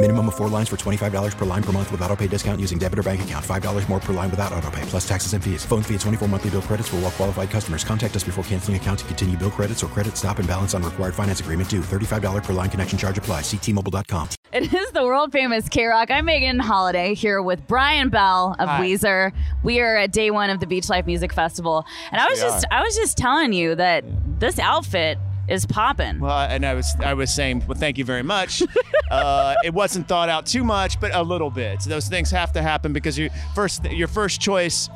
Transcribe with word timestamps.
Minimum 0.00 0.28
of 0.28 0.36
four 0.36 0.48
lines 0.48 0.68
for 0.68 0.76
$25 0.76 1.36
per 1.36 1.44
line 1.44 1.62
per 1.62 1.72
month 1.72 1.90
with 1.90 2.00
auto 2.02 2.14
pay 2.14 2.28
discount 2.28 2.60
using 2.60 2.78
debit 2.78 3.00
or 3.00 3.02
bank 3.02 3.22
account. 3.22 3.44
$5 3.44 3.88
more 3.88 3.98
per 3.98 4.12
line 4.12 4.30
without 4.30 4.52
auto 4.52 4.70
pay, 4.70 4.82
plus 4.82 5.06
taxes 5.08 5.32
and 5.32 5.42
fees. 5.42 5.64
Phone 5.64 5.82
fee 5.82 5.94
at 5.96 6.00
24 6.02 6.28
monthly 6.28 6.50
bill 6.50 6.62
credits 6.62 6.88
for 6.88 6.96
all 6.96 7.02
well 7.02 7.10
qualified 7.10 7.50
customers. 7.50 7.82
Contact 7.82 8.14
us 8.14 8.22
before 8.22 8.44
canceling 8.44 8.76
account 8.76 9.00
to 9.00 9.04
continue 9.06 9.36
bill 9.36 9.50
credits 9.50 9.82
or 9.82 9.88
credit 9.88 10.16
stop 10.16 10.38
and 10.38 10.46
balance 10.46 10.72
on 10.72 10.84
required 10.84 11.16
finance 11.16 11.40
agreement 11.40 11.68
due. 11.68 11.80
$35 11.80 12.44
per 12.44 12.52
line 12.52 12.70
connection 12.70 12.96
charge 12.96 13.18
apply. 13.18 13.40
Ctmobile.com. 13.40 14.28
It 14.52 14.72
is 14.72 14.92
the 14.92 15.02
world 15.02 15.32
famous 15.32 15.68
KROQ. 15.68 16.10
I'm 16.12 16.26
Megan 16.26 16.60
Holiday 16.60 17.14
here 17.14 17.42
with 17.42 17.66
Brian 17.66 18.08
Bell 18.08 18.54
of 18.60 18.68
Hi. 18.68 18.80
Weezer. 18.80 19.32
We 19.64 19.80
are 19.80 19.96
at 19.96 20.12
day 20.12 20.30
one 20.30 20.48
of 20.48 20.60
the 20.60 20.66
Beachlife 20.66 21.06
Music 21.06 21.32
Festival, 21.32 21.84
and 22.12 22.20
I 22.20 22.28
was 22.28 22.38
we 22.38 22.48
just 22.48 22.66
I 22.70 22.82
was 22.84 22.94
just 22.94 23.18
telling 23.18 23.52
you 23.52 23.74
that 23.74 24.04
this 24.38 24.60
outfit 24.60 25.18
is 25.48 25.66
popping. 25.66 26.20
Well, 26.20 26.38
and 26.38 26.64
I 26.64 26.74
was 26.74 26.94
I 27.00 27.14
was 27.14 27.32
saying, 27.32 27.64
well, 27.66 27.78
thank 27.78 27.98
you 27.98 28.04
very 28.04 28.22
much. 28.22 28.62
uh, 29.10 29.54
it 29.64 29.72
wasn't 29.72 30.08
thought 30.08 30.28
out 30.28 30.46
too 30.46 30.64
much, 30.64 31.00
but 31.00 31.14
a 31.14 31.22
little 31.22 31.50
bit. 31.50 31.82
So 31.82 31.90
those 31.90 32.08
things 32.08 32.30
have 32.30 32.52
to 32.52 32.62
happen 32.62 32.92
because 32.92 33.18
you 33.18 33.30
first 33.54 33.84
your 33.84 34.08
first 34.08 34.40
choice 34.40 34.88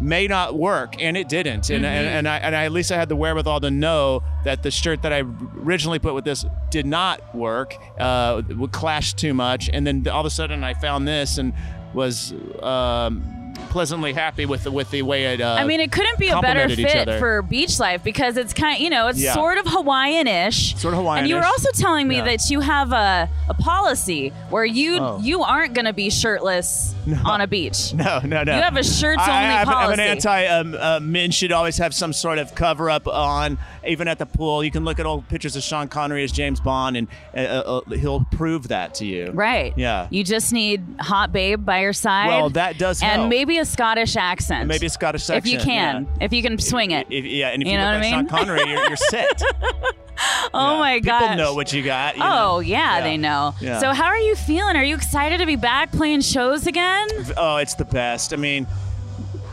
may 0.00 0.26
not 0.26 0.56
work, 0.56 1.00
and 1.00 1.16
it 1.16 1.28
didn't. 1.28 1.70
And, 1.70 1.86
and, 1.86 2.08
and 2.08 2.28
I 2.28 2.38
and 2.38 2.56
I, 2.56 2.64
at 2.64 2.72
least 2.72 2.90
I 2.90 2.96
had 2.96 3.08
the 3.08 3.16
wherewithal 3.16 3.60
to 3.60 3.70
know 3.70 4.22
that 4.44 4.62
the 4.62 4.70
shirt 4.70 5.02
that 5.02 5.12
I 5.12 5.20
originally 5.20 5.98
put 5.98 6.14
with 6.14 6.24
this 6.24 6.44
did 6.70 6.86
not 6.86 7.34
work, 7.34 7.76
uh, 7.98 8.42
would 8.48 8.72
clash 8.72 9.14
too 9.14 9.32
much, 9.32 9.70
and 9.72 9.86
then 9.86 10.06
all 10.08 10.20
of 10.20 10.26
a 10.26 10.30
sudden 10.30 10.64
I 10.64 10.74
found 10.74 11.06
this 11.06 11.38
and 11.38 11.54
was. 11.94 12.34
Um, 12.60 13.38
pleasantly 13.70 14.12
happy 14.12 14.44
with 14.46 14.64
the 14.64 14.70
with 14.70 14.90
the 14.90 15.02
way 15.02 15.34
it 15.34 15.40
uh, 15.40 15.56
I 15.58 15.64
mean, 15.64 15.80
it 15.80 15.90
couldn't 15.92 16.18
be 16.18 16.28
a 16.28 16.40
better 16.40 16.68
fit 16.68 17.18
for 17.18 17.42
beach 17.42 17.78
life 17.78 18.02
because 18.04 18.36
it's 18.36 18.52
kind, 18.52 18.80
you 18.80 18.90
know, 18.90 19.08
it's 19.08 19.20
Yeah. 19.20 19.34
sort 19.34 19.58
of 19.58 19.66
Hawaiian-ish. 19.66 20.76
Sort 20.76 20.94
of 20.94 20.98
Hawaiian. 20.98 21.20
And 21.24 21.28
you 21.30 21.36
were 21.36 21.44
also 21.44 21.70
telling 21.74 22.06
me 22.08 22.16
Yeah. 22.16 22.24
that 22.24 22.50
you 22.50 22.60
have 22.60 22.92
a, 22.92 23.28
a 23.48 23.54
policy 23.54 24.30
where 24.50 24.64
you 24.64 24.98
Oh. 25.00 25.18
you 25.22 25.42
aren't 25.42 25.74
going 25.74 25.84
to 25.86 25.92
be 25.92 26.10
shirtless 26.10 26.94
on 27.24 27.40
a 27.40 27.46
beach. 27.46 27.92
No, 28.02 28.20
no, 28.24 28.42
no. 28.42 28.56
You 28.56 28.62
have 28.62 28.76
a 28.76 28.82
shirts 28.84 29.22
I, 29.22 29.44
only 29.44 29.54
I 29.54 29.58
have, 29.58 29.68
I 29.68 29.82
have 29.82 29.90
an 29.92 30.00
anti. 30.00 30.46
Um, 30.46 30.74
uh, 30.78 30.98
men 31.00 31.30
should 31.30 31.52
always 31.52 31.78
have 31.78 31.94
some 31.94 32.12
sort 32.12 32.38
of 32.38 32.54
cover 32.54 32.90
up 32.90 33.06
on, 33.06 33.58
even 33.86 34.08
at 34.08 34.18
the 34.18 34.26
pool. 34.26 34.64
You 34.64 34.70
can 34.70 34.84
look 34.84 34.98
at 34.98 35.06
old 35.06 35.28
pictures 35.28 35.54
of 35.56 35.62
Sean 35.62 35.88
Connery 35.88 36.24
as 36.24 36.32
James 36.32 36.58
Bond, 36.60 36.96
and 36.96 37.08
uh, 37.36 37.38
uh, 37.40 37.80
uh, 37.86 37.90
he'll 37.94 38.26
prove 38.32 38.68
that 38.68 38.94
to 38.96 39.06
you. 39.06 39.30
Right. 39.32 39.72
Yeah. 39.76 40.08
You 40.10 40.24
just 40.24 40.52
need 40.52 40.82
hot 41.00 41.32
babe 41.32 41.64
by 41.64 41.80
your 41.82 41.92
side. 41.92 42.26
Well, 42.28 42.50
that 42.50 42.78
does 42.78 43.02
And 43.02 43.12
help. 43.22 43.30
maybe 43.30 43.41
a 43.50 43.64
Scottish 43.64 44.16
accent. 44.16 44.68
Maybe 44.68 44.86
a 44.86 44.90
Scottish 44.90 45.22
accent. 45.22 45.38
If 45.46 45.52
you 45.52 45.58
can. 45.58 46.06
yeah. 46.18 46.24
If 46.24 46.32
you 46.32 46.42
can 46.42 46.58
swing 46.58 46.90
it. 46.92 47.06
If, 47.10 47.24
yeah, 47.24 47.48
and 47.48 47.62
if 47.62 47.66
You 47.66 47.72
you, 47.72 47.78
know 47.78 47.84
look 47.92 48.00
what 48.00 48.06
I 48.06 48.10
mean? 48.10 48.12
Sean 48.12 48.26
Connery, 48.28 48.60
you're, 48.70 48.86
you're 48.88 48.96
set. 49.10 49.42
oh 50.54 50.72
Yeah. 50.74 50.78
my 50.78 50.98
god. 51.00 51.20
People 51.20 51.36
know 51.36 51.54
what 51.54 51.72
you 51.72 51.82
got. 51.82 52.16
you 52.16 52.22
Oh 52.22 52.26
know? 52.26 52.58
yeah, 52.60 53.00
they 53.00 53.16
know. 53.16 53.54
Yeah. 53.60 53.78
So 53.80 53.92
how 53.92 54.06
are 54.06 54.18
you 54.18 54.34
feeling? 54.36 54.76
Are 54.76 54.84
you 54.84 54.94
excited 54.94 55.38
to 55.38 55.46
be 55.46 55.56
back 55.56 55.90
playing 55.92 56.20
shows 56.22 56.66
again? 56.66 57.08
Oh, 57.36 57.56
it's 57.56 57.74
the 57.74 57.84
best. 57.84 58.32
I 58.32 58.36
mean, 58.36 58.66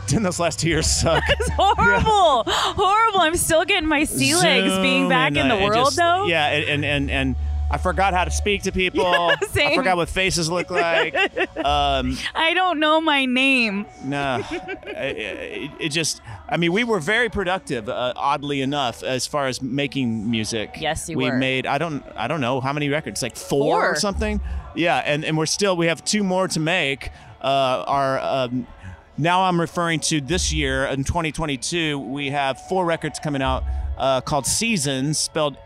didn't 0.06 0.22
those 0.28 0.38
last 0.40 0.60
two 0.60 0.68
years 0.68 0.86
suck? 0.90 1.22
It's 1.28 1.48
horrible, 1.50 2.44
horrible. 2.46 3.20
I'm 3.20 3.36
still 3.36 3.64
getting 3.64 3.88
my 3.88 4.04
sea 4.04 4.34
legs 4.34 4.76
being 4.78 5.08
back 5.08 5.28
and, 5.30 5.38
in 5.38 5.48
the 5.48 5.56
uh, 5.56 5.60
world 5.66 5.84
just- 5.86 5.96
though. 5.96 6.26
Yeah, 6.26 6.46
and 6.48 6.84
and 6.84 6.84
and. 6.84 7.10
and 7.10 7.36
I 7.70 7.78
forgot 7.78 8.14
how 8.14 8.24
to 8.24 8.30
speak 8.32 8.64
to 8.64 8.72
people. 8.72 9.06
I 9.06 9.36
same. 9.50 9.76
forgot 9.76 9.96
what 9.96 10.08
faces 10.08 10.50
look 10.50 10.70
like. 10.70 11.14
Um, 11.60 12.16
I 12.34 12.54
don't 12.54 12.80
know 12.80 13.00
my 13.00 13.26
name. 13.26 13.84
No, 14.02 14.42
it, 14.50 15.70
it 15.78 15.88
just. 15.90 16.22
I 16.48 16.56
mean, 16.56 16.72
we 16.72 16.84
were 16.84 16.98
very 16.98 17.28
productive, 17.28 17.88
uh, 17.88 18.14
oddly 18.16 18.62
enough, 18.62 19.02
as 19.02 19.26
far 19.26 19.46
as 19.46 19.60
making 19.60 20.30
music. 20.30 20.76
Yes, 20.78 21.08
you 21.08 21.16
we 21.18 21.26
were. 21.26 21.32
We 21.34 21.38
made. 21.38 21.66
I 21.66 21.76
don't. 21.78 22.02
I 22.16 22.28
don't 22.28 22.40
know 22.40 22.60
how 22.60 22.72
many 22.72 22.88
records, 22.88 23.20
like 23.22 23.36
four, 23.36 23.80
Four. 23.80 23.90
or 23.92 23.94
something. 23.96 24.40
Yeah, 24.74 24.98
and 25.04 25.24
and 25.24 25.36
we're 25.36 25.46
still. 25.46 25.76
We 25.76 25.86
have 25.86 26.02
two 26.04 26.24
more 26.24 26.48
to 26.48 26.60
make. 26.60 27.10
Uh, 27.42 27.84
our. 27.86 28.18
Um, 28.20 28.66
now 29.18 29.42
I'm 29.42 29.60
referring 29.60 30.00
to 30.00 30.20
this 30.20 30.52
year 30.52 30.86
in 30.86 31.04
2022. 31.04 31.98
We 31.98 32.30
have 32.30 32.58
four 32.68 32.86
records 32.86 33.18
coming 33.18 33.42
out 33.42 33.64
uh, 33.98 34.22
called 34.22 34.46
Seasons, 34.46 35.18
spelled 35.18 35.58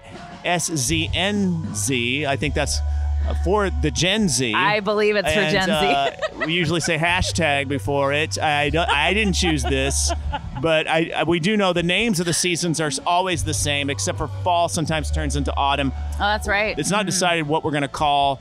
S 0.44 0.66
Z 0.75 1.10
N 1.15 1.75
Z. 1.75 2.27
I 2.27 2.37
think 2.37 2.55
that's 2.55 2.78
uh, 3.27 3.34
for 3.44 3.71
the 3.71 3.91
Gen 3.91 4.28
Z. 4.28 4.53
I 4.55 4.81
believe 4.81 5.16
it's 5.16 5.32
for 5.32 5.38
And, 5.41 5.50
Gen 5.53 5.65
Z. 5.66 5.72
uh, 5.72 6.10
we 6.47 6.53
usually 6.53 6.81
say 6.81 6.99
hashtag 6.99 7.69
before 7.69 8.12
it. 8.12 8.38
I, 8.38 8.69
don't- 8.71 8.88
I 8.91 9.15
didn't 9.15 9.32
choose 9.34 9.62
this, 9.62 10.12
but 10.60 10.87
I, 10.88 11.10
I- 11.16 11.25
we 11.25 11.41
do 11.41 11.56
know 11.56 11.72
the 11.72 11.82
names 11.82 12.21
of 12.21 12.27
the 12.27 12.34
seasons 12.34 12.81
are 12.81 12.91
always 13.06 13.44
the 13.44 13.55
same, 13.55 13.88
except 13.88 14.19
for 14.19 14.28
fall 14.43 14.69
sometimes 14.69 15.10
turns 15.10 15.37
into 15.37 15.55
autumn. 15.56 15.91
Oh, 15.97 16.19
that's 16.19 16.47
right. 16.49 16.78
It's 16.78 16.91
not 16.91 17.06
decided 17.06 17.47
what 17.49 17.65
we're 17.65 17.71
going 17.71 17.82
to 17.82 17.88
call 17.88 18.41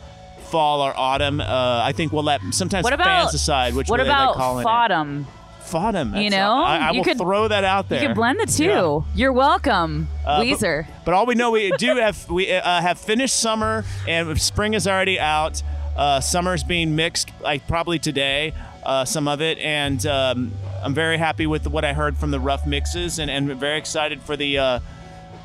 fall 0.52 0.82
or 0.82 0.94
autumn. 0.98 1.40
Uh, 1.40 1.46
I 1.84 1.94
think 1.94 2.12
we'll 2.12 2.24
let 2.24 2.42
sometimes 2.52 2.84
What 2.84 2.94
about 2.94 3.06
fans 3.06 3.32
decide 3.32 3.74
which 3.76 3.90
what 3.90 4.00
way 4.00 4.04
they 4.06 4.10
about 4.10 4.36
like 4.36 4.38
calling 4.38 4.66
Fodum? 4.66 5.22
it. 5.22 5.28
Fodum. 5.70 6.08
You 6.22 6.30
that's- 6.30 6.32
know, 6.32 6.54
I, 6.64 6.78
I 6.78 6.92
you 6.92 6.98
will 7.00 7.04
could- 7.06 7.18
throw 7.18 7.48
that 7.48 7.64
out 7.64 7.90
there. 7.90 8.02
You 8.02 8.08
can 8.10 8.16
blend 8.16 8.40
the 8.40 8.46
two. 8.46 8.64
Yeah. 8.66 9.00
You're 9.16 9.34
welcome, 9.34 10.08
Uh, 10.26 10.40
but- 10.40 10.46
Weezer. 10.48 10.86
But, 11.06 11.14
all 11.14 11.26
we 11.26 11.36
know, 11.36 11.52
we 11.52 11.72
do 11.78 11.96
have 11.98 12.30
we 12.30 12.52
uh, 12.52 12.82
have 12.82 13.00
finished 13.00 13.36
summer, 13.36 13.84
and 14.08 14.40
spring 14.42 14.74
is 14.74 14.88
already 14.88 15.20
out. 15.20 15.62
Uh, 15.96 16.20
summer's 16.20 16.64
being 16.64 16.96
mixed, 16.96 17.30
like 17.42 17.68
probably 17.68 18.00
today, 18.00 18.54
uh, 18.84 19.06
some 19.06 19.28
of 19.28 19.42
it, 19.42 19.58
and 19.60 20.06
um, 20.08 20.52
I'm 20.84 20.94
very 20.96 21.18
happy 21.18 21.46
with 21.46 21.68
what 21.68 21.86
I 21.86 21.94
heard 21.94 22.18
from 22.18 22.32
the 22.32 22.40
rough 22.40 22.66
mixes, 22.66 23.20
and, 23.20 23.30
and 23.30 23.48
very 23.60 23.78
excited 23.78 24.22
for 24.24 24.36
the 24.36 24.58
uh, 24.58 24.80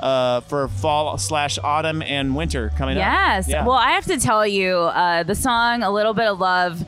uh, 0.00 0.40
for 0.42 0.68
fall 0.68 1.18
slash 1.18 1.58
autumn 1.62 2.00
and 2.02 2.34
winter 2.36 2.72
coming 2.78 2.96
Yes. 2.96 3.46
up. 3.46 3.50
Yeah. 3.50 3.64
Well, 3.66 3.76
I 3.76 3.90
have 3.90 4.04
to 4.06 4.18
tell 4.18 4.46
you, 4.46 4.74
uh, 4.76 5.22
the 5.24 5.34
song 5.34 5.82
"A 5.82 5.90
Little 5.90 6.14
Bit 6.14 6.26
of 6.28 6.38
Love" 6.40 6.82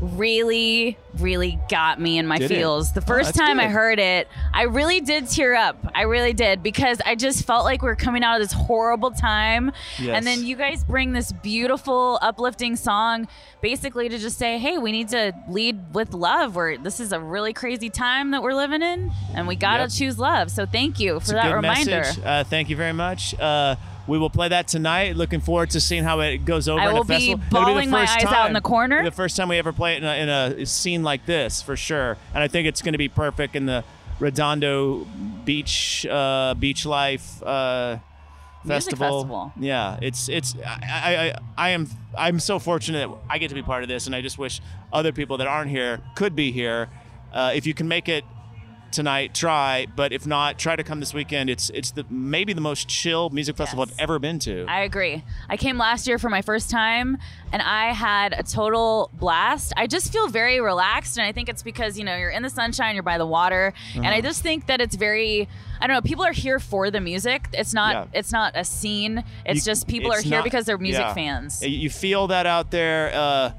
really, 0.00 0.98
really 1.18 1.58
got 1.70 2.00
me 2.00 2.18
in 2.18 2.26
my 2.26 2.38
Did 2.38 2.50
it? 2.50 2.54
feels. 2.56 2.92
The 2.92 3.00
Oh, 3.00 3.06
first 3.06 3.28
that's 3.34 3.38
time 3.38 3.58
I 3.58 3.68
heard 3.68 3.98
it, 3.98 4.28
I 4.52 4.62
really 4.64 5.00
did 5.00 5.28
tear 5.28 5.54
up. 5.54 5.76
I 5.94 6.02
really 6.02 6.32
did 6.32 6.62
because 6.62 7.00
I 7.04 7.14
just 7.14 7.46
felt 7.46 7.64
like 7.64 7.82
we 7.82 7.88
are 7.88 7.96
coming 7.96 8.22
out 8.22 8.40
of 8.40 8.42
this 8.46 8.52
horrible 8.52 9.10
time, 9.10 9.72
Yes. 9.98 10.16
and 10.16 10.26
then 10.26 10.44
you 10.44 10.56
guys 10.56 10.84
bring 10.84 11.12
this 11.12 11.32
beautiful, 11.32 12.18
uplifting 12.22 12.76
song, 12.76 13.26
basically 13.62 14.08
to 14.08 14.18
just 14.18 14.38
say, 14.38 14.58
"Hey, 14.58 14.78
we 14.78 14.92
need 14.92 15.08
to 15.08 15.32
lead 15.48 15.94
with 15.94 16.12
love. 16.14 16.54
Where 16.56 16.76
this 16.76 17.00
is 17.00 17.12
a 17.12 17.20
really 17.20 17.52
crazy 17.52 17.88
time 17.90 18.30
that 18.32 18.42
we're 18.42 18.54
living 18.54 18.82
in, 18.82 19.10
and 19.34 19.46
we 19.48 19.56
gotta 19.56 19.84
Yep. 19.84 19.90
choose 19.92 20.18
love." 20.18 20.50
So 20.50 20.66
thank 20.66 21.00
you 21.00 21.14
for 21.14 21.16
It's 21.18 21.32
that 21.32 21.44
good 21.48 21.54
reminder. 21.54 22.04
Uh, 22.24 22.44
thank 22.44 22.68
you 22.68 22.76
very 22.76 22.92
much. 22.92 23.34
Uh, 23.38 23.76
we 24.06 24.18
will 24.18 24.30
play 24.30 24.48
that 24.48 24.68
tonight. 24.68 25.16
Looking 25.16 25.40
forward 25.40 25.70
to 25.70 25.80
seeing 25.80 26.04
how 26.04 26.20
it 26.20 26.44
goes 26.44 26.68
over 26.68 26.80
I 26.80 26.88
in 26.88 26.94
will 26.94 27.02
a 27.02 27.04
be 27.04 27.14
festival. 27.14 27.62
It'll 27.62 27.74
the 27.74 27.86
my 27.86 28.06
first 28.06 28.18
eyes 28.18 28.32
out 28.32 28.46
in 28.48 28.52
the 28.52 28.60
corner. 28.60 29.02
The 29.04 29.10
first 29.10 29.36
time 29.36 29.48
we 29.48 29.58
ever 29.58 29.72
play 29.72 29.94
it 29.94 30.02
in 30.02 30.04
a, 30.04 30.14
in 30.14 30.28
a 30.62 30.66
scene 30.66 31.02
like 31.02 31.26
this, 31.26 31.62
for 31.62 31.76
sure. 31.76 32.16
And 32.34 32.42
I 32.42 32.48
think 32.48 32.68
it's 32.68 32.82
going 32.82 32.92
to 32.92 32.98
be 32.98 33.08
perfect 33.08 33.56
in 33.56 33.66
the 33.66 33.84
Redondo 34.18 35.06
Beach 35.44 36.06
uh, 36.08 36.54
Beachlife 36.56 37.42
uh, 37.44 37.98
festival. 38.66 39.22
festival. 39.22 39.52
Yeah, 39.58 39.98
it's 40.00 40.28
it's 40.28 40.54
I, 40.64 40.80
I 40.82 41.16
I 41.16 41.38
I 41.58 41.70
am 41.70 41.88
I'm 42.16 42.40
so 42.40 42.58
fortunate 42.58 43.08
that 43.08 43.16
I 43.28 43.38
get 43.38 43.48
to 43.48 43.54
be 43.54 43.62
part 43.62 43.82
of 43.82 43.88
this, 43.88 44.06
and 44.06 44.14
I 44.14 44.22
just 44.22 44.38
wish 44.38 44.60
other 44.92 45.12
people 45.12 45.36
that 45.38 45.46
aren't 45.46 45.70
here 45.70 46.00
could 46.14 46.34
be 46.34 46.52
here. 46.52 46.88
Uh, 47.32 47.52
if 47.54 47.66
you 47.66 47.74
can 47.74 47.88
make 47.88 48.08
it 48.08 48.24
tonight, 48.96 49.34
try. 49.34 49.86
But 49.94 50.12
if 50.12 50.26
not, 50.26 50.58
try 50.58 50.74
to 50.74 50.82
come 50.82 50.98
this 51.00 51.14
weekend. 51.14 51.48
It's 51.50 51.70
it's 51.70 51.92
the 51.92 52.04
maybe 52.10 52.52
the 52.52 52.60
most 52.60 52.88
chill 52.88 53.30
music 53.30 53.56
festival 53.56 53.84
Yes. 53.86 53.94
I've 53.94 54.00
ever 54.00 54.18
been 54.18 54.38
to. 54.40 54.64
I 54.68 54.80
agree. 54.80 55.22
I 55.48 55.56
came 55.56 55.78
last 55.78 56.06
year 56.08 56.18
for 56.18 56.28
my 56.30 56.42
first 56.42 56.70
time 56.70 57.18
and 57.52 57.62
I 57.62 57.92
had 57.92 58.32
a 58.32 58.42
total 58.42 59.10
blast. 59.14 59.72
I 59.76 59.86
just 59.86 60.12
feel 60.12 60.26
very 60.28 60.60
relaxed 60.60 61.16
and 61.18 61.26
I 61.26 61.32
think 61.32 61.48
it's 61.48 61.62
because, 61.62 61.98
you 61.98 62.04
know, 62.04 62.16
you're 62.16 62.30
in 62.30 62.42
the 62.42 62.50
sunshine, 62.50 62.94
you're 62.96 63.02
by 63.04 63.18
the 63.18 63.26
water, 63.26 63.72
and 63.94 64.04
Uh-huh. 64.06 64.16
I 64.16 64.20
just 64.20 64.42
think 64.42 64.66
that 64.66 64.80
it's 64.80 64.96
very 64.96 65.48
I 65.80 65.86
don't 65.86 65.94
know, 65.94 66.00
people 66.00 66.24
are 66.24 66.32
here 66.32 66.58
for 66.58 66.90
the 66.90 67.00
music. 67.02 67.48
It's 67.52 67.74
not 67.74 67.92
Yeah. 67.94 68.18
it's 68.18 68.32
not 68.32 68.52
a 68.56 68.64
scene. 68.64 69.22
It's 69.44 69.56
You- 69.66 69.70
just 69.72 69.86
people 69.86 70.10
are 70.10 70.16
it's 70.20 70.24
here 70.24 70.38
not- 70.38 70.44
because 70.44 70.64
they're 70.64 70.78
music 70.78 71.02
yeah. 71.02 71.14
fans. 71.14 71.62
You- 71.62 71.68
You 71.86 71.90
feel 71.90 72.26
that 72.28 72.46
out 72.46 72.70
there. 72.70 73.12
Uh, 73.14 73.50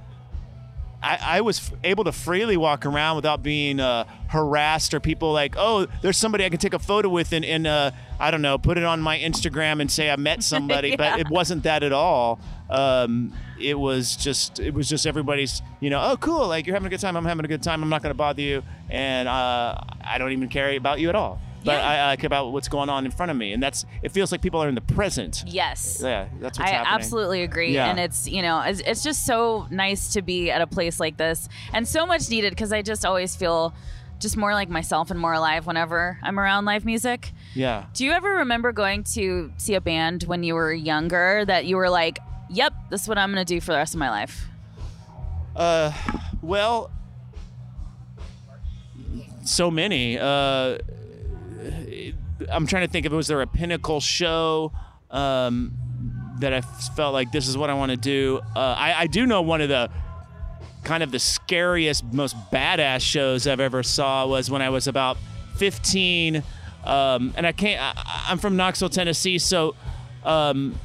I, 1.01 1.19
I 1.21 1.41
was 1.41 1.59
f- 1.59 1.77
able 1.83 2.03
to 2.05 2.11
freely 2.11 2.57
walk 2.57 2.85
around 2.85 3.17
without 3.17 3.43
being 3.43 3.79
uh, 3.79 4.05
harassed 4.29 4.93
or 4.93 4.99
people 4.99 5.31
like, 5.31 5.55
oh, 5.57 5.87
there's 6.01 6.17
somebody 6.17 6.43
I 6.43 6.49
can 6.49 6.59
take 6.59 6.73
a 6.73 6.79
photo 6.79 7.09
with 7.09 7.33
and, 7.33 7.45
and 7.45 7.67
uh, 7.67 7.91
I 8.19 8.31
don't 8.31 8.41
know, 8.41 8.57
put 8.57 8.77
it 8.77 8.83
on 8.83 8.99
my 9.01 9.17
Instagram 9.17 9.79
and 9.79 9.91
say 9.91 10.09
I 10.09 10.15
met 10.15 10.43
somebody. 10.53 10.95
But 10.95 11.19
it 11.19 11.29
wasn't 11.29 11.63
that 11.63 11.83
at 11.83 11.93
all. 11.93 12.39
Um, 12.69 13.33
it 13.59 13.77
was 13.79 14.15
just 14.15 14.59
it 14.59 14.73
was 14.73 14.89
just 14.89 15.07
everybody's 15.07 15.61
you 15.79 15.89
know 15.89 16.01
oh 16.11 16.17
cool 16.17 16.47
like 16.47 16.67
you're 16.67 16.75
having 16.75 16.87
a 16.87 16.89
good 16.89 16.99
time 16.99 17.15
I'm 17.15 17.25
having 17.25 17.45
a 17.45 17.47
good 17.47 17.63
time 17.63 17.81
I'm 17.81 17.89
not 17.89 18.03
going 18.03 18.11
to 18.11 18.17
bother 18.17 18.41
you 18.41 18.61
and 18.89 19.27
uh, 19.27 19.79
I 20.01 20.17
don't 20.17 20.31
even 20.31 20.49
care 20.49 20.75
about 20.75 20.99
you 20.99 21.09
at 21.09 21.15
all 21.15 21.39
but 21.65 21.71
Yeah. 21.73 22.07
I, 22.07 22.11
I 22.11 22.15
care 22.15 22.27
about 22.27 22.51
what's 22.51 22.67
going 22.67 22.89
on 22.89 23.05
in 23.05 23.11
front 23.11 23.31
of 23.31 23.37
me 23.37 23.51
and 23.53 23.61
that's 23.61 23.85
it 24.03 24.09
feels 24.11 24.31
like 24.31 24.41
people 24.41 24.61
are 24.63 24.69
in 24.69 24.75
the 24.75 24.81
present 24.81 25.43
Yes. 25.47 25.99
yeah 26.03 26.27
that's 26.39 26.57
what's 26.59 26.69
I 26.71 26.73
happening 26.75 26.93
absolutely 26.95 27.43
agree. 27.43 27.73
Yeah. 27.73 27.89
And 27.89 27.99
it's, 27.99 28.27
you 28.27 28.41
know, 28.41 28.61
it's, 28.61 28.79
it's 28.81 29.03
just 29.03 29.25
so 29.25 29.67
nice 29.71 30.13
to 30.13 30.21
be 30.21 30.49
at 30.51 30.61
a 30.61 30.67
place 30.67 30.99
like 30.99 31.17
this 31.17 31.49
and 31.73 31.87
so 31.87 32.05
much 32.05 32.29
needed 32.29 32.51
because 32.51 32.71
I 32.71 32.81
just 32.81 33.05
always 33.05 33.35
feel 33.35 33.73
just 34.19 34.35
more 34.37 34.53
like 34.53 34.67
myself 34.69 35.11
and 35.11 35.19
more 35.19 35.33
alive 35.33 35.67
whenever 35.67 36.17
I'm 36.23 36.39
around 36.39 36.65
live 36.65 36.85
music. 36.85 37.31
yeah 37.53 37.85
Do 37.93 38.03
you 38.05 38.11
ever 38.13 38.29
remember 38.37 38.71
going 38.71 39.03
to 39.15 39.51
see 39.57 39.75
a 39.75 39.81
band 39.81 40.23
when 40.23 40.43
you 40.43 40.55
were 40.55 40.73
younger 40.73 41.43
that 41.45 41.65
you 41.65 41.75
were 41.75 41.89
like, 41.89 42.17
yep, 42.49 42.73
this 42.89 43.03
is 43.03 43.07
what 43.07 43.17
I'm 43.19 43.31
going 43.31 43.45
to 43.45 43.53
do 43.53 43.59
for 43.61 43.73
the 43.73 43.77
rest 43.77 43.93
of 43.93 43.99
my 43.99 44.09
life? 44.09 44.47
Uh, 45.55 45.91
well, 46.41 46.89
so 49.43 49.71
many. 49.71 50.17
Uh, 50.17 50.77
I'm 52.51 52.67
trying 52.67 52.85
to 52.85 52.91
think 52.91 53.05
if 53.05 53.11
it 53.11 53.15
was 53.15 53.27
there 53.27 53.41
a 53.41 53.47
pinnacle 53.47 53.99
show 53.99 54.71
um, 55.11 55.73
that 56.39 56.53
I 56.53 56.61
felt 56.61 57.13
like 57.13 57.31
this 57.31 57.47
is 57.47 57.57
what 57.57 57.69
I 57.69 57.73
want 57.73 57.91
to 57.91 57.97
do. 57.97 58.41
Uh, 58.55 58.59
I, 58.59 59.01
I 59.01 59.07
do 59.07 59.25
know 59.25 59.41
one 59.41 59.61
of 59.61 59.69
the 59.69 59.89
kind 60.83 61.03
of 61.03 61.11
the 61.11 61.19
scariest, 61.19 62.03
most 62.05 62.35
badass 62.51 63.01
shows 63.01 63.47
I've 63.47 63.59
ever 63.59 63.83
saw 63.83 64.25
was 64.25 64.49
when 64.49 64.61
I 64.61 64.69
was 64.69 64.87
about 64.87 65.17
15. 65.57 66.43
Um, 66.85 67.33
and 67.35 67.45
I 67.45 67.51
can't. 67.51 67.81
I, 67.81 68.25
I'm 68.29 68.37
from 68.37 68.55
Knoxville, 68.55 68.89
Tennessee, 68.89 69.37
so. 69.37 69.75
Um, 70.23 70.77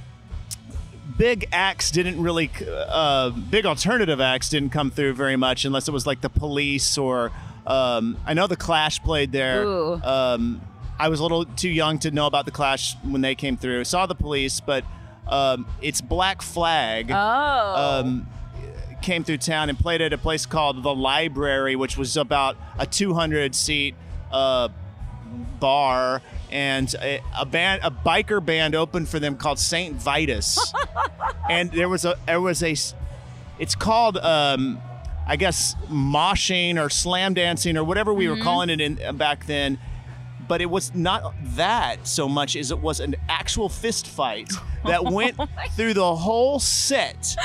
big 1.19 1.47
acts 1.53 1.91
didn't 1.91 2.23
really 2.23 2.51
uh, 2.67 3.31
big 3.31 3.67
alternative 3.67 4.21
acts 4.21 4.49
didn't 4.49 4.71
come 4.71 4.91
through 4.91 5.13
very 5.13 5.37
much 5.37 5.65
unless 5.65 5.87
it 5.89 5.93
was 5.93 6.07
like 6.07 6.21
the 6.21 6.29
police 6.31 6.97
or 6.97 7.31
um, 7.67 8.17
i 8.25 8.33
know 8.33 8.47
the 8.47 8.57
clash 8.57 9.03
played 9.03 9.31
there 9.31 9.65
Ooh. 9.65 10.01
um, 10.03 10.61
i 11.05 11.09
was 11.09 11.19
a 11.21 11.23
little 11.23 11.45
too 11.45 11.69
young 11.69 11.99
to 11.99 12.11
know 12.11 12.27
about 12.27 12.45
the 12.45 12.51
clash 12.53 12.97
when 13.03 13.21
they 13.23 13.35
came 13.35 13.57
through. 13.57 13.85
Saw 13.85 14.07
the 14.07 14.15
police 14.15 14.61
but 14.61 14.85
um, 15.27 15.67
it's 15.81 16.01
black 16.01 16.43
flag 16.43 17.11
Oh. 17.11 18.01
um, 18.01 18.27
came 19.03 19.25
through 19.25 19.39
town 19.39 19.69
and 19.69 19.79
played 19.79 20.01
at 20.01 20.13
a 20.13 20.19
place 20.19 20.47
called 20.47 20.83
the 20.83 20.95
library 20.95 21.75
which 21.77 21.97
was 21.97 22.17
about 22.17 22.57
a 22.79 22.87
200 22.87 23.55
seat 23.55 23.95
uh, 24.31 24.69
bar. 25.61 26.23
And 26.51 26.95
a, 27.01 27.21
a 27.39 27.47
band 27.47 27.81
a 27.83 27.91
biker 27.91 28.45
band 28.45 28.75
opened 28.75 29.09
for 29.09 29.19
them 29.19 29.37
called 29.37 29.59
Saint 29.59 29.97
Vitus. 29.97 30.59
And 31.51 31.71
there 31.73 31.89
was 31.89 32.05
a 32.05 32.17
there 32.27 32.41
was 32.41 32.63
a 32.63 32.75
it's 33.59 33.75
called 33.75 34.17
um 34.19 34.79
I 35.27 35.37
guess 35.37 35.75
moshing 35.91 36.83
or 36.83 36.89
slam 36.89 37.35
dancing 37.35 37.77
or 37.77 37.85
whatever 37.85 38.15
we 38.15 38.29
were 38.29 38.37
calling 38.37 38.71
it 38.71 38.81
in 38.81 39.17
back 39.17 39.47
then 39.47 39.79
but 40.49 40.61
it 40.61 40.71
was 40.71 40.95
not 40.95 41.35
that 41.43 42.07
so 42.07 42.29
much 42.29 42.57
as 42.57 42.71
it 42.71 42.79
was 42.79 43.01
an 43.01 43.15
actual 43.29 43.69
fist 43.69 44.07
fight 44.07 44.53
that 44.85 45.05
went 45.13 45.37
through 45.77 45.95
the 45.95 46.17
whole 46.17 46.59
set 46.59 47.37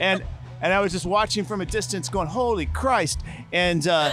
and 0.00 0.22
and 0.62 0.72
I 0.72 0.80
was 0.80 0.92
just 0.92 1.06
watching 1.06 1.44
from 1.44 1.60
a 1.60 1.66
distance 1.66 2.08
going 2.08 2.28
holy 2.28 2.66
Christ 2.66 3.22
and 3.52 3.86
uh 3.86 4.10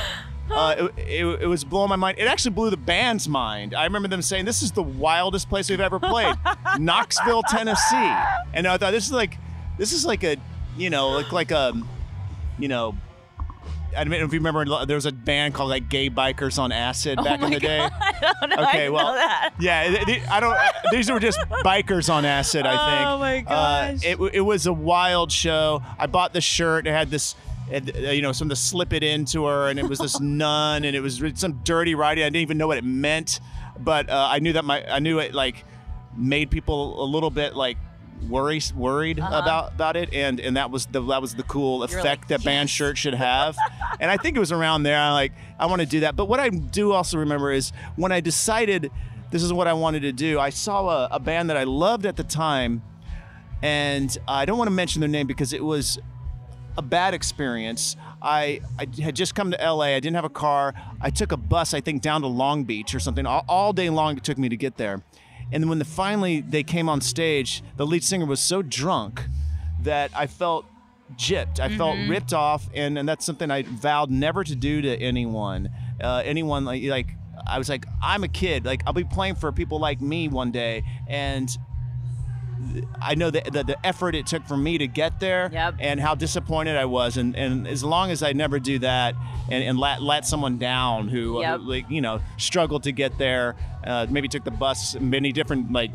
uh, 0.50 0.88
it, 0.96 1.26
it, 1.26 1.42
it 1.42 1.48
was 1.48 1.66
blowing 1.66 1.90
my 1.90 1.98
mind. 1.98 2.18
It 2.18 2.26
actually 2.28 2.52
blew 2.52 2.70
the 2.70 2.78
band's 2.78 3.28
mind. 3.28 3.74
I 3.74 3.84
remember 3.84 4.08
them 4.08 4.22
saying, 4.22 4.46
"This 4.46 4.62
is 4.62 4.72
the 4.72 4.82
wildest 4.82 5.50
place 5.50 5.70
we've 5.70 5.82
ever 5.82 6.00
played, 6.00 6.36
Knoxville, 6.80 7.44
Tennessee." 7.44 8.14
And 8.54 8.66
I 8.66 8.78
thought, 8.78 8.92
"This 8.92 9.06
is 9.06 9.12
like, 9.12 9.38
this 9.78 9.92
is 9.92 10.06
like 10.06 10.24
a, 10.24 10.38
you 10.78 10.90
know, 10.90 11.10
like 11.10 11.34
like 11.34 11.52
a, 11.52 11.74
you 12.58 12.70
know, 12.70 12.96
I 13.98 14.04
don't 14.04 14.12
know 14.12 14.18
if 14.26 14.34
you 14.34 14.40
remember. 14.40 14.86
There 14.86 14.96
was 14.96 15.06
a 15.06 15.12
band 15.12 15.54
called 15.54 15.70
like 15.70 15.90
Gay 15.90 16.10
Bikers 16.10 16.60
on 16.60 16.72
Acid 16.72 17.18
back 17.18 17.40
oh 17.40 17.42
my 17.42 17.48
in 17.48 17.54
the 17.54 17.60
day. 17.60 17.80
I 17.92 18.34
don't 18.42 18.50
know. 18.52 18.56
I 18.58 18.70
Okay, 18.70 18.78
didn't 18.80 18.94
well, 18.94 19.08
know 19.08 19.16
that. 19.16 19.54
yeah, 19.60 19.90
th- 19.90 20.06
th- 20.06 20.22
I 20.30 20.40
don't. 20.40 20.54
uh, 20.54 20.72
These 20.92 21.10
were 21.12 21.20
just 21.20 21.40
bikers 21.66 22.14
on 22.14 22.24
acid, 22.26 22.66
I 22.66 22.70
think. 22.98 23.08
Oh, 23.10 23.18
my 23.18 23.38
Uh, 23.40 23.92
gosh. 23.94 24.06
it, 24.06 24.20
it 24.36 24.42
was 24.42 24.68
a 24.68 24.74
wild 24.74 25.32
show. 25.32 25.82
I 25.98 26.08
bought 26.08 26.34
the 26.34 26.42
shirt. 26.42 26.86
It 26.88 26.92
had 26.92 27.10
this, 27.10 27.36
uh, 27.74 27.80
you 27.92 28.22
know, 28.22 28.32
some 28.32 28.50
to 28.50 28.56
slip 28.56 28.94
it 28.94 29.04
into 29.04 29.46
her, 29.46 29.68
and 29.70 29.80
it 29.80 29.86
was 29.88 30.00
this 30.00 30.20
nun, 30.22 30.84
and 30.86 30.96
it 30.96 31.02
was 31.02 31.22
some 31.36 31.62
dirty 31.64 31.96
writing. 31.96 32.24
I 32.24 32.28
didn't 32.28 32.42
even 32.44 32.58
know 32.58 32.68
what 32.68 32.78
it 32.78 32.84
meant, 32.84 33.40
but 33.80 34.10
uh, 34.10 34.28
I 34.32 34.40
knew 34.40 34.54
that 34.54 34.66
my, 34.66 34.86
I 34.90 35.00
knew 35.00 35.20
it 35.20 35.34
like 35.34 35.66
made 36.16 36.50
people 36.52 37.04
a 37.04 37.06
little 37.06 37.30
bit 37.30 37.56
like 37.56 37.78
worry 38.30 38.60
worried 38.76 39.20
about 39.20 39.74
about 39.74 39.96
it 39.96 40.14
and 40.14 40.40
and 40.40 40.58
that 40.58 40.72
was 40.72 40.86
the 40.88 41.02
that 41.02 41.22
was 41.22 41.36
the 41.36 41.44
cool 41.44 41.84
Uh-huh. 41.84 41.98
Effect 42.00 42.24
like, 42.24 42.28
that 42.30 42.44
band 42.44 42.70
shirt 42.70 42.98
should 42.98 43.14
have 43.14 43.56
and 44.00 44.10
i 44.10 44.18
think 44.18 44.36
it 44.36 44.40
was 44.40 44.52
around 44.52 44.84
there 44.84 45.00
i 45.00 45.12
like 45.14 45.34
i 45.60 45.66
want 45.68 45.82
to 45.82 45.86
do 45.86 46.00
that 46.02 46.16
but 46.16 46.26
what 46.26 46.40
i 46.40 46.50
do 46.50 46.92
also 46.92 47.18
remember 47.20 47.52
is 47.52 47.72
when 47.96 48.12
i 48.12 48.20
decided 48.20 48.92
this 49.32 49.44
is 49.44 49.54
what 49.54 49.68
i 49.68 49.74
wanted 49.74 50.02
to 50.02 50.12
do 50.12 50.40
i 50.40 50.50
saw 50.50 50.90
a, 50.90 51.08
a 51.12 51.20
band 51.20 51.50
that 51.50 51.58
i 51.58 51.64
loved 51.64 52.06
at 52.06 52.16
the 52.18 52.24
time 52.24 52.82
and 53.62 54.18
i 54.28 54.46
don't 54.46 54.58
want 54.58 54.68
to 54.68 54.74
mention 54.74 55.00
their 55.00 55.10
name 55.10 55.28
because 55.28 55.54
it 55.54 55.64
was 55.64 56.00
a 56.78 56.82
bad 56.84 57.16
experience. 57.16 57.96
I, 58.22 58.62
I 58.78 58.88
had 59.02 59.16
just 59.16 59.34
come 59.34 59.50
to 59.50 59.58
LA. 59.58 59.86
I 59.96 60.00
didn't 60.00 60.14
have 60.14 60.26
a 60.26 60.30
car. 60.30 60.76
I 61.02 61.10
took 61.10 61.32
a 61.32 61.38
bus, 61.38 61.74
I 61.74 61.82
think, 61.82 62.04
down 62.04 62.22
to 62.22 62.28
Long 62.28 62.66
Beach 62.66 62.94
or 62.94 63.00
something. 63.00 63.26
All, 63.26 63.44
all 63.50 63.74
day 63.74 63.90
long 63.90 64.16
it 64.16 64.24
took 64.24 64.38
me 64.38 64.48
to 64.48 64.56
get 64.56 64.78
there. 64.78 65.02
And 65.52 65.64
then 65.64 65.70
when 65.70 65.80
the, 65.80 65.86
finally 65.86 66.42
they 66.42 66.64
came 66.64 66.90
on 66.90 67.02
stage, 67.02 67.64
the 67.78 67.86
lead 67.86 68.04
singer 68.04 68.26
was 68.26 68.40
so 68.40 68.62
drunk 68.62 69.22
that 69.82 70.12
I 70.16 70.28
felt 70.28 70.66
gypped. 71.16 71.60
I 71.60 71.76
felt 71.76 71.98
ripped 72.08 72.34
off, 72.34 72.70
and, 72.74 72.98
and 72.98 73.08
that's 73.08 73.26
something 73.26 73.50
I 73.50 73.64
vowed 73.64 74.10
never 74.10 74.44
to 74.44 74.56
do 74.56 74.82
to 74.82 74.96
anyone. 74.98 75.70
Uh, 76.02 76.22
anyone 76.26 76.66
like 76.66 76.84
like 76.84 77.08
I 77.48 77.58
was 77.58 77.70
like 77.70 77.86
I'm 78.02 78.24
a 78.24 78.28
kid. 78.28 78.66
Like 78.66 78.82
I'll 78.86 78.94
be 78.94 79.04
playing 79.04 79.36
for 79.36 79.52
people 79.52 79.80
like 79.80 80.02
me 80.02 80.28
one 80.28 80.52
day, 80.52 80.84
and 81.08 81.50
I 83.02 83.16
know 83.16 83.30
that 83.30 83.46
the, 83.54 83.64
the 83.64 83.86
effort 83.86 84.16
it 84.16 84.26
took 84.28 84.46
for 84.48 84.58
me 84.58 84.78
to 84.80 84.88
get 84.88 85.20
there 85.20 85.50
Yep. 85.54 85.76
and 85.80 86.00
how 86.00 86.16
disappointed 86.16 86.76
I 86.76 86.86
was. 86.86 87.18
And, 87.18 87.36
and 87.36 87.68
as 87.68 87.84
long 87.84 88.12
as 88.12 88.24
I 88.24 88.34
never 88.34 88.60
do 88.60 88.80
that 88.80 89.16
and, 89.50 89.64
and 89.64 89.80
let, 89.80 90.02
let 90.02 90.26
someone 90.26 90.58
down 90.58 91.08
who, 91.10 91.40
Yep. 91.42 91.60
who, 91.60 91.70
like, 91.70 91.90
you 91.90 92.02
know, 92.02 92.20
struggled 92.38 92.84
to 92.84 92.92
get 92.92 93.18
there, 93.18 93.56
uh, 93.86 94.06
maybe 94.10 94.28
took 94.28 94.44
the 94.44 94.52
bus, 94.52 95.00
many 95.00 95.32
different, 95.32 95.72
like, 95.72 95.92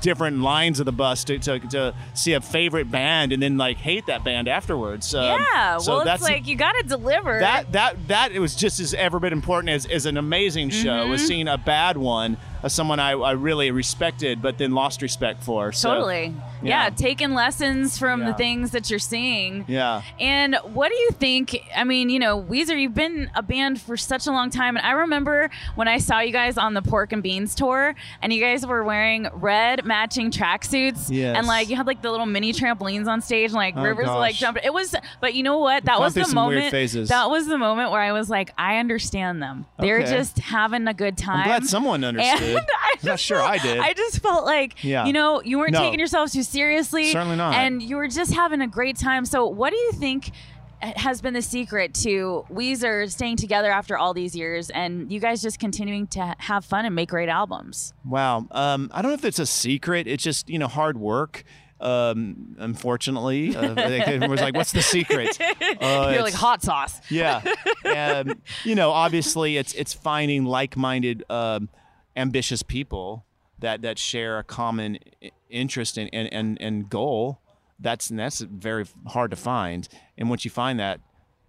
different 0.00 0.40
lines 0.40 0.80
of 0.80 0.86
the 0.86 0.92
bus 0.92 1.24
to, 1.24 1.38
to, 1.38 1.58
to 1.60 1.94
see 2.14 2.32
a 2.32 2.40
favorite 2.40 2.90
band 2.90 3.32
and 3.32 3.42
then, 3.42 3.56
like, 3.56 3.76
hate 3.76 4.06
that 4.06 4.24
band 4.24 4.48
afterwards. 4.48 5.14
Um, 5.14 5.24
yeah. 5.24 5.78
so 5.78 5.96
well, 5.96 6.04
that's 6.04 6.22
it's 6.22 6.30
like 6.30 6.46
you 6.46 6.56
got 6.56 6.72
to 6.72 6.82
deliver. 6.88 7.38
that 7.40 7.72
that 7.72 8.08
that 8.08 8.32
it 8.32 8.38
was 8.40 8.54
just 8.56 8.80
as 8.80 8.94
ever 8.94 9.20
been 9.20 9.32
important 9.32 9.70
as, 9.70 9.86
as 9.86 10.06
an 10.06 10.16
amazing 10.16 10.70
show 10.70 10.88
Mm-hmm. 10.88 11.10
was 11.10 11.26
seeing 11.26 11.48
a 11.48 11.58
bad 11.58 11.96
one 11.96 12.36
someone 12.66 12.98
I, 12.98 13.12
I 13.12 13.32
really 13.32 13.70
respected 13.70 14.42
but 14.42 14.58
then 14.58 14.72
lost 14.72 15.02
respect 15.02 15.44
for 15.44 15.72
so 15.72 15.94
totally. 15.94 16.34
Yeah. 16.62 16.84
yeah. 16.84 16.90
Taking 16.90 17.32
lessons 17.34 17.98
from 17.98 18.24
the 18.24 18.34
things 18.34 18.70
that 18.72 18.90
you're 18.90 18.98
seeing. 18.98 19.64
yeah 19.68 20.02
And 20.18 20.56
what 20.64 20.88
do 20.90 20.94
you 20.96 21.10
think? 21.12 21.56
I 21.76 21.84
mean, 21.84 22.10
you 22.10 22.18
know, 22.18 22.42
Weezer, 22.42 22.80
you've 22.80 22.94
been 22.94 23.30
a 23.34 23.42
band 23.42 23.80
for 23.80 23.96
such 23.96 24.26
a 24.26 24.30
long 24.30 24.50
time. 24.50 24.76
And 24.76 24.84
I 24.86 24.92
remember 24.92 25.50
when 25.76 25.88
I 25.88 25.98
saw 25.98 26.20
you 26.20 26.32
guys 26.32 26.58
on 26.58 26.74
the 26.74 26.82
Pork 26.82 27.12
and 27.12 27.22
Beans 27.22 27.54
tour, 27.54 27.94
and 28.22 28.32
you 28.32 28.40
guys 28.40 28.66
were 28.66 28.82
wearing 28.84 29.28
red 29.32 29.84
matching 29.84 30.30
tracksuits. 30.30 31.08
Yes. 31.10 31.36
And 31.36 31.46
like 31.46 31.68
you 31.68 31.76
had 31.76 31.86
like 31.86 32.02
the 32.02 32.10
little 32.10 32.26
mini 32.26 32.52
trampolines 32.52 33.06
on 33.06 33.20
stage, 33.20 33.46
and 33.50 33.54
like 33.54 33.74
Oh, 33.76 33.82
Rivers 33.82 34.06
were, 34.08 34.14
like 34.14 34.34
jumping. 34.34 34.62
It 34.64 34.72
was, 34.72 34.94
but 35.20 35.34
you 35.34 35.42
know 35.42 35.58
what? 35.58 35.84
That 35.84 36.00
was 36.00 36.14
the 36.14 36.26
moment. 36.34 36.72
That 36.72 37.30
was 37.30 37.46
the 37.46 37.58
moment 37.58 37.90
where 37.92 38.00
I 38.00 38.12
was 38.12 38.28
like, 38.30 38.52
I 38.58 38.78
understand 38.78 39.42
them. 39.42 39.66
They're 39.78 40.00
Okay. 40.00 40.10
just 40.16 40.38
having 40.38 40.86
a 40.88 40.94
good 40.94 41.16
time. 41.16 41.38
I'm 41.40 41.44
glad 41.46 41.66
someone 41.66 42.02
understood 42.04 42.56
I'm 42.58 42.98
not 43.04 43.20
sure 43.20 43.40
I 43.42 43.58
did 43.58 43.78
I 43.78 43.92
just 43.92 44.20
felt 44.20 44.44
like, 44.44 44.82
Yeah. 44.82 45.04
you 45.06 45.12
know, 45.12 45.42
you 45.42 45.58
weren't 45.58 45.72
No. 45.72 45.80
taking 45.80 45.98
yourselves 45.98 46.32
too 46.32 46.42
seriously. 46.48 47.12
Certainly 47.12 47.36
not. 47.36 47.54
And 47.54 47.82
you 47.82 47.96
were 47.96 48.08
just 48.08 48.32
having 48.34 48.60
a 48.60 48.66
great 48.66 48.96
time. 48.98 49.24
So, 49.24 49.46
what 49.46 49.70
do 49.70 49.76
you 49.76 49.92
think 49.92 50.30
has 50.80 51.20
been 51.20 51.34
the 51.34 51.42
secret 51.42 51.92
to 51.92 52.44
Weezer 52.50 53.10
staying 53.10 53.36
together 53.36 53.70
after 53.70 53.98
all 53.98 54.14
these 54.14 54.36
years 54.36 54.70
and 54.70 55.10
you 55.10 55.18
guys 55.18 55.42
just 55.42 55.58
continuing 55.58 56.06
to 56.08 56.34
have 56.38 56.64
fun 56.64 56.84
and 56.84 56.94
make 56.94 57.08
great 57.08 57.28
albums? 57.28 57.92
Wow. 58.04 58.46
Um, 58.52 58.90
I 58.92 59.02
don't 59.02 59.10
know 59.10 59.14
if 59.14 59.24
it's 59.24 59.38
a 59.40 59.46
secret. 59.46 60.06
It's 60.06 60.22
just 60.22 60.48
you 60.48 60.58
know 60.58 60.68
hard 60.68 60.98
work. 60.98 61.44
Um, 61.80 62.56
unfortunately, 62.58 63.54
uh, 63.54 63.74
it 63.76 64.28
was 64.28 64.40
like, 64.40 64.54
"What's 64.56 64.72
the 64.72 64.82
secret?" 64.82 65.38
Uh, 65.80 66.10
You're 66.12 66.22
like 66.22 66.34
hot 66.34 66.62
sauce. 66.62 67.00
yeah. 67.08 67.40
Um, 67.84 68.40
you 68.64 68.74
know, 68.74 68.90
obviously, 68.90 69.56
it's 69.56 69.74
it's 69.74 69.92
finding 69.92 70.44
like-minded, 70.44 71.24
um, 71.30 71.68
ambitious 72.16 72.62
people 72.64 73.24
that 73.60 73.82
that 73.82 73.98
share 73.98 74.38
a 74.38 74.44
common 74.44 74.98
interest 75.50 75.98
and 75.98 76.10
and 76.12 76.32
and, 76.32 76.60
and 76.60 76.88
goal. 76.88 77.40
That's 77.78 78.08
that's 78.08 78.40
very 78.40 78.86
hard 79.06 79.30
to 79.30 79.36
find. 79.36 79.88
And 80.16 80.28
once 80.28 80.44
you 80.44 80.50
find 80.50 80.80
that, 80.80 81.00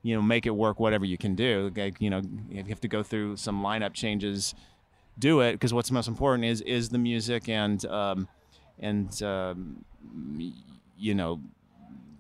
you 0.04 0.16
know, 0.16 0.22
make 0.22 0.46
it 0.46 0.52
work. 0.52 0.80
Whatever 0.80 1.06
you 1.06 1.18
can 1.18 1.36
do. 1.36 1.72
Like, 1.76 2.00
you 2.00 2.10
know, 2.10 2.22
you 2.50 2.64
have 2.64 2.82
to 2.82 2.88
go 2.88 3.04
through 3.04 3.38
some 3.38 3.64
lineup 3.64 3.94
changes. 3.94 4.54
Do 5.18 5.42
it 5.42 5.54
because 5.54 5.74
what's 5.74 5.92
most 5.92 6.08
important 6.08 6.46
is 6.46 6.62
is 6.62 6.90
the 6.90 6.98
music 6.98 7.50
and 7.50 7.84
um, 7.88 8.28
and 8.80 9.22
um, 9.22 9.84
you 10.98 11.14
know 11.16 11.42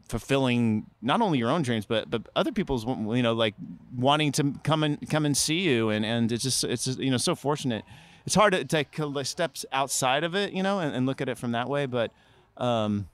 fulfilling 0.09 0.88
not 1.03 1.21
only 1.21 1.38
your 1.38 1.51
own 1.51 1.62
dreams 1.62 1.86
but 1.86 2.09
but 2.09 2.27
other 2.36 2.51
people's 2.51 2.83
you 2.86 3.21
know 3.21 3.33
like 3.33 3.53
wanting 3.95 4.31
to 4.31 4.53
come 4.63 4.83
and 4.83 5.07
come 5.07 5.24
and 5.24 5.38
see 5.38 5.59
you 5.59 5.89
and 5.89 6.03
and 6.03 6.31
it's 6.31 6.43
just 6.43 6.63
it's 6.63 6.86
just, 6.86 7.00
you 7.00 7.12
know 7.12 7.17
so 7.17 7.36
fortunate 7.36 7.86
it's 8.26 8.36
hard 8.36 8.54
to 8.54 8.64
take 8.66 8.98
steps 9.24 9.66
outside 9.72 10.24
of 10.24 10.36
it 10.36 10.54
you 10.54 10.64
know 10.64 10.80
and, 10.80 10.96
and 10.96 11.06
look 11.06 11.22
at 11.22 11.30
it 11.30 11.38
from 11.38 11.52
that 11.54 11.68
way 11.70 11.86
but 11.86 12.12
um 12.58 13.08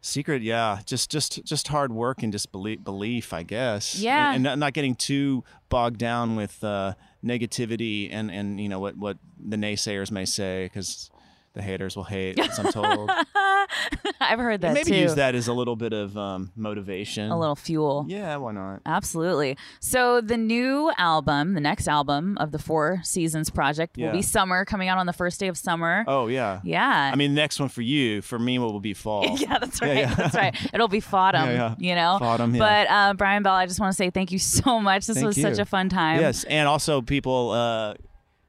secret 0.00 0.40
yeah 0.42 0.80
just 0.86 1.10
just 1.10 1.44
just 1.44 1.66
hard 1.68 1.90
work 1.92 2.22
and 2.22 2.32
just 2.32 2.52
belief, 2.52 2.82
belief 2.84 3.32
i 3.32 3.42
guess 3.42 3.96
Yeah. 3.96 4.32
and, 4.32 4.46
and 4.46 4.60
not, 4.60 4.72
getting 4.72 4.94
too 4.94 5.42
bogged 5.68 5.98
down 5.98 6.36
with 6.36 6.62
uh 6.62 6.94
negativity 7.24 8.08
and 8.12 8.30
and 8.30 8.60
you 8.60 8.68
know 8.68 8.78
what 8.78 8.96
what 8.96 9.18
the 9.44 9.56
naysayers 9.56 10.10
may 10.12 10.24
say 10.24 10.66
because 10.66 11.10
the 11.54 11.62
haters 11.62 11.96
will 11.96 12.04
hate 12.04 12.38
as 12.38 12.58
i'm 12.60 12.70
told 12.70 13.10
I've 14.20 14.38
heard 14.38 14.60
that 14.62 14.74
maybe 14.74 14.90
too. 14.90 14.96
use 14.96 15.14
that 15.16 15.34
as 15.34 15.48
a 15.48 15.52
little 15.52 15.76
bit 15.76 15.92
of 15.92 16.16
um, 16.16 16.52
motivation. 16.56 17.30
a 17.30 17.38
little 17.38 17.56
fuel. 17.56 18.04
Yeah, 18.08 18.36
why 18.36 18.52
not? 18.52 18.82
Absolutely. 18.86 19.56
So 19.80 20.20
the 20.20 20.36
new 20.36 20.92
album, 20.98 21.54
the 21.54 21.60
next 21.60 21.88
album 21.88 22.36
of 22.38 22.52
the 22.52 22.58
Four 22.58 23.00
Seasons 23.04 23.50
project 23.50 23.96
will 23.96 24.04
Yeah. 24.04 24.12
be 24.12 24.22
Summer, 24.22 24.64
coming 24.64 24.88
out 24.88 24.98
on 24.98 25.06
the 25.06 25.12
first 25.12 25.40
day 25.40 25.48
of 25.48 25.56
summer. 25.56 26.04
Oh 26.06 26.26
yeah. 26.28 26.60
Yeah. 26.64 27.10
I 27.12 27.16
mean, 27.16 27.34
the 27.34 27.40
next 27.40 27.58
one 27.60 27.68
for 27.68 27.82
you, 27.82 28.22
for 28.22 28.38
me, 28.38 28.58
will 28.58 28.80
be 28.80 28.94
fall. 28.94 29.36
yeah, 29.38 29.58
that's 29.58 29.80
right. 29.80 29.96
yeah. 29.98 30.14
That's 30.14 30.34
right. 30.34 30.54
It'll 30.74 30.88
be 30.88 31.00
Yeah, 31.46 31.50
yeah. 31.52 31.74
you 31.78 31.94
know? 31.94 32.18
Fautumn, 32.20 32.52
yeah. 32.54 32.58
But 32.58 32.90
uh, 32.90 33.14
Brian 33.14 33.42
Bell, 33.42 33.54
I 33.54 33.66
just 33.66 33.80
want 33.80 33.92
to 33.92 33.96
say 33.96 34.10
thank 34.10 34.32
you 34.32 34.38
so 34.38 34.80
much. 34.80 35.06
This 35.06 35.16
Thank 35.16 35.26
was 35.28 35.40
such 35.40 35.58
a 35.58 35.64
fun 35.64 35.88
time. 35.88 36.20
Yes, 36.20 36.44
and 36.44 36.68
also 36.68 37.00
people 37.00 37.50
uh, 37.50 37.94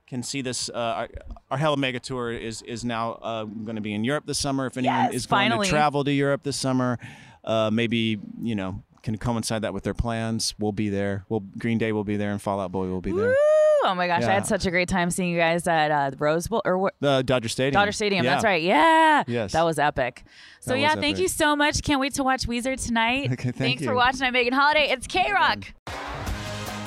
can 0.08 0.24
see 0.24 0.42
this. 0.42 0.70
Uh, 0.70 0.74
our, 0.78 1.10
our 1.52 1.58
Hella 1.58 1.78
Mega 1.78 2.00
Tour 2.00 2.32
is 2.32 2.62
is 2.62 2.84
now 2.86 3.14
uh, 3.22 3.44
going 3.44 3.76
to 3.76 3.82
be 3.82 3.94
in 3.94 4.04
Europe 4.04 4.26
this 4.26 4.40
summer. 4.40 4.66
If 4.66 4.78
anyone 4.78 4.96
Yes, 4.96 5.14
is 5.14 5.26
going 5.26 5.50
finally. 5.50 5.66
to 5.66 5.70
travel 5.72 6.04
to 6.04 6.12
Europe 6.12 6.44
this 6.44 6.58
summer, 6.58 6.98
uh, 7.44 7.70
maybe 7.72 8.20
you 8.42 8.56
know 8.56 8.84
can 9.04 9.18
coincide 9.18 9.62
that 9.62 9.74
with 9.74 9.84
their 9.84 9.94
plans. 9.94 10.56
We'll 10.60 10.72
be 10.72 10.90
there. 10.90 11.26
We'll 11.30 11.42
Green 11.58 11.78
Day 11.78 11.92
will 11.92 12.04
be 12.04 12.18
there, 12.18 12.32
and 12.32 12.42
Fall 12.42 12.60
Out 12.60 12.72
Boy 12.72 12.88
will 12.88 13.02
be 13.02 13.12
there. 13.12 13.28
Woo! 13.30 13.36
Oh 13.84 13.94
my 13.96 14.08
gosh, 14.08 14.24
I 14.24 14.34
had 14.34 14.46
such 14.48 14.66
a 14.66 14.72
great 14.72 14.90
time 14.90 15.12
seeing 15.12 15.30
you 15.30 15.38
guys 15.38 15.66
at 15.68 15.92
uh, 15.92 16.10
the 16.10 16.18
Rose 16.18 16.48
Bowl 16.48 16.62
or 16.66 16.78
what? 16.78 16.96
Uh, 17.02 17.22
Dodger 17.22 17.48
Stadium. 17.48 17.80
Dodger 17.80 17.92
Stadium. 17.94 18.26
Yeah. 18.26 18.32
That's 18.32 18.44
right. 18.44 18.62
Yeah. 18.62 19.24
Yes. 19.28 19.54
That 19.54 19.64
was 19.64 19.80
epic. 19.80 20.24
So 20.60 20.72
That 20.72 20.80
yeah, 20.80 20.94
thank 20.96 21.16
epic. 21.16 21.20
you 21.20 21.28
so 21.30 21.56
much. 21.56 21.84
Can't 21.84 22.02
wait 22.02 22.16
to 22.16 22.24
watch 22.24 22.48
Weezer 22.48 22.84
tonight. 22.84 23.32
Okay, 23.34 23.52
thank 23.52 23.56
Thanks 23.56 23.86
for 23.86 23.94
watching. 23.94 24.24
I'm 24.24 24.34
Megan 24.34 24.52
Holiday. 24.54 24.90
It's 24.90 25.08
KROQ. 25.08 25.68